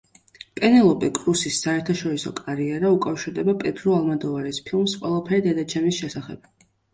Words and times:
პენელოპე 0.59 1.09
კრუსის 1.17 1.59
საერთაშორისო 1.65 2.33
კარიერა 2.39 2.91
უკავშირდება 2.95 3.55
პედრო 3.61 3.93
ალმოდოვარის 3.99 4.63
ფილმს 4.71 4.97
„ყველაფერი 5.05 5.45
დედაჩემის 5.51 6.01
შესახებ“. 6.01 6.51